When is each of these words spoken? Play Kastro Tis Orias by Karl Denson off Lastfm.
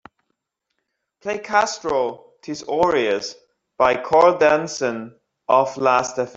Play 1.21 1.37
Kastro 1.37 2.31
Tis 2.41 2.63
Orias 2.63 3.35
by 3.77 3.97
Karl 4.01 4.39
Denson 4.39 5.15
off 5.47 5.75
Lastfm. 5.75 6.29